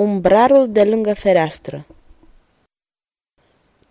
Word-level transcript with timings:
Umbrarul 0.00 0.72
de 0.72 0.84
lângă 0.84 1.14
fereastră 1.14 1.86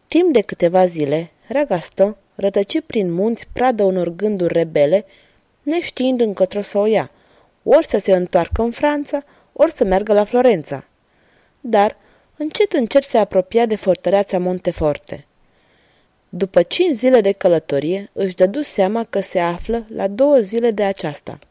Timp 0.08 0.34
de 0.34 0.42
câteva 0.42 0.86
zile, 0.86 1.32
Ragastă 1.48 2.18
rătăci 2.36 2.82
prin 2.82 3.12
munți 3.14 3.48
pradă 3.54 3.84
unor 3.84 4.10
gânduri 4.10 4.54
rebele, 4.54 5.06
neștiind 5.62 6.22
încotro 6.22 6.62
să 6.62 6.78
o 6.78 6.86
ia, 6.86 7.12
ori 7.64 7.88
să 7.88 8.00
se 8.00 8.16
întoarcă 8.16 8.62
în 8.62 8.72
Franța, 8.72 9.24
ori 9.54 9.72
să 9.72 9.84
meargă 9.84 10.14
la 10.14 10.24
Florența. 10.24 10.86
Dar, 11.62 11.98
încet 12.38 12.74
încet 12.74 13.04
se 13.04 13.18
apropia 13.18 13.66
de 13.66 13.76
fortăreața 13.76 14.40
Monteforte. 14.40 15.26
După 16.30 16.62
cinci 16.62 16.98
zile 16.98 17.22
de 17.22 17.32
călătorie, 17.32 18.10
își 18.14 18.36
dădu 18.36 18.62
seama 18.62 19.04
că 19.04 19.20
se 19.20 19.40
află 19.40 19.86
la 19.88 20.08
două 20.08 20.38
zile 20.38 20.72
de 20.72 20.84
aceasta– 20.84 21.40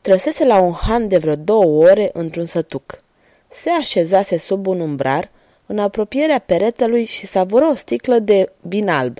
Trăsese 0.00 0.44
la 0.44 0.60
un 0.60 0.72
han 0.72 1.08
de 1.08 1.18
vreo 1.18 1.34
două 1.34 1.88
ore 1.88 2.10
într-un 2.12 2.46
sătuc. 2.46 3.02
Se 3.48 3.70
așezase 3.70 4.38
sub 4.38 4.66
un 4.66 4.80
umbrar, 4.80 5.30
în 5.66 5.78
apropierea 5.78 6.38
peretelui 6.38 7.04
și 7.04 7.26
savură 7.26 7.64
o 7.64 7.74
sticlă 7.74 8.18
de 8.18 8.52
vin 8.60 8.88
alb. 8.88 9.18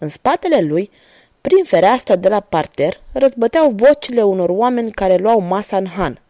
În 0.00 0.08
spatele 0.08 0.60
lui, 0.60 0.90
prin 1.40 1.64
fereastra 1.64 2.16
de 2.16 2.28
la 2.28 2.40
parter, 2.40 3.00
răzbăteau 3.12 3.70
vocile 3.70 4.22
unor 4.22 4.48
oameni 4.48 4.90
care 4.90 5.16
luau 5.16 5.40
masa 5.40 5.76
în 5.76 5.86
han. 5.86 6.20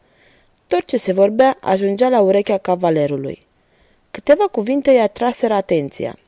Tot 0.66 0.84
ce 0.84 0.96
se 0.96 1.12
vorbea 1.12 1.56
ajungea 1.60 2.08
la 2.08 2.20
urechea 2.20 2.58
cavalerului. 2.58 3.46
Câteva 4.10 4.44
cuvinte 4.44 4.90
i-a 4.90 5.02
atraseră 5.02 5.54
atenția. 5.54 6.18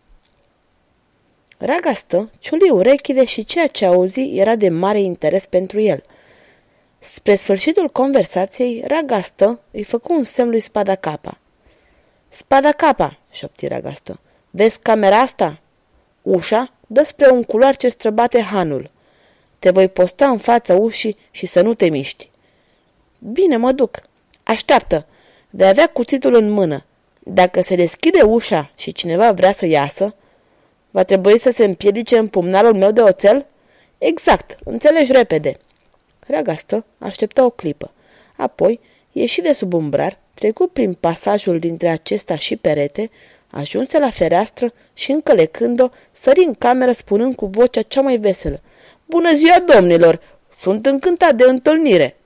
Ragastă 1.59 2.31
ciuli 2.39 2.71
urechile 2.71 3.25
și 3.25 3.45
ceea 3.45 3.67
ce 3.67 3.85
auzi 3.87 4.37
era 4.37 4.57
de 4.57 4.69
mare 4.69 5.01
interes 5.01 5.47
pentru 5.47 5.81
el– 5.81 6.03
Spre 7.03 7.37
sfârșitul 7.37 7.89
conversației, 7.89 8.83
Ragastă 8.87 9.61
îi 9.71 9.83
făcu 9.83 10.15
un 10.15 10.25
semn 10.25 10.51
lui 10.51 10.61
Spada 10.61 10.95
Capa. 10.95 11.39
Spada 12.29 12.73
Capa, 12.73 13.19
șopti 13.31 13.67
Ragastă. 13.67 14.21
Vezi 14.51 14.79
camera 14.79 15.19
asta? 15.19 15.61
Ușa 16.23 16.73
dă 16.87 17.03
spre 17.03 17.31
un 17.31 17.43
culoar 17.43 17.77
ce 17.77 17.89
străbate 17.89 18.41
hanul. 18.41 18.91
Te 19.59 19.71
voi 19.71 19.89
posta 19.89 20.29
în 20.29 20.39
fața 20.39 20.75
ușii 20.75 21.17
și 21.31 21.47
să 21.47 21.61
nu 21.61 21.75
te 21.75 21.89
miști. 21.89 22.31
Bine, 23.19 23.57
mă 23.57 23.73
duc. 23.73 24.01
Așteaptă. 24.43 25.07
Vei 25.51 25.69
avea 25.69 25.87
cuțitul 25.87 26.35
în 26.35 26.51
mână. 26.51 26.85
Dacă 27.19 27.63
se 27.63 27.75
deschide 27.75 28.23
ușa 28.23 28.71
și 28.75 28.93
cineva 28.93 29.33
vrea 29.33 29.53
să 29.53 29.67
iasă, 29.67 30.15
va 30.91 31.03
trebui 31.03 31.39
să 31.39 31.51
se 31.51 31.65
împiedice 31.65 32.19
în 32.19 32.29
pumnalul 32.29 32.75
meu 32.75 32.91
de 32.91 33.01
oțel? 33.01 33.47
Exact, 33.99 34.59
înțelegi 34.65 35.13
repede. 35.13 35.57
Ragastă 36.31 36.85
aștepta 36.99 37.45
o 37.45 37.51
clipă. 37.51 37.93
Apoi 38.37 38.81
ieși 39.13 39.41
de 39.41 39.53
sub 39.53 39.73
umbrar, 39.73 40.19
trecu 40.35 40.67
prin 40.67 40.93
pasajul 40.93 41.59
dintre 41.59 41.89
acesta 41.89 42.37
și 42.37 42.57
perete, 42.57 43.11
ajunse 43.51 43.99
la 43.99 44.11
fereastră 44.11 44.73
și, 44.95 45.11
încălecând-o, 45.11 45.89
sări 46.13 46.45
în 46.45 46.55
cameră 46.55 46.93
spunând 46.93 47.35
cu 47.35 47.47
vocea 47.47 47.83
cea 47.83 48.01
mai 48.01 48.17
veselă. 48.17 48.61
Bună 49.07 49.35
ziua, 49.35 49.61
domnilor! 49.75 50.21
Sunt 50.59 50.87
încântat 50.87 51.35
de 51.35 51.45
întâlnire! 51.45 52.17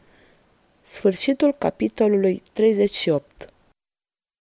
Sfârșitul 0.87 1.54
capitolului 1.59 2.43
38 2.53 3.53